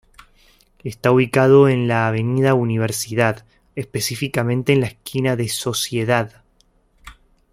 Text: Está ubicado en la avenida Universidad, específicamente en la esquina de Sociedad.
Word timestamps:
Está 0.83 1.11
ubicado 1.11 1.69
en 1.69 1.87
la 1.87 2.07
avenida 2.07 2.55
Universidad, 2.55 3.45
específicamente 3.75 4.73
en 4.73 4.79
la 4.81 4.87
esquina 4.87 5.35
de 5.35 5.47
Sociedad. 5.47 6.43